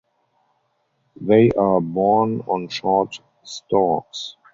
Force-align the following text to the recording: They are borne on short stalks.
They 1.21 1.51
are 1.51 1.79
borne 1.79 2.41
on 2.47 2.69
short 2.69 3.19
stalks. 3.43 4.35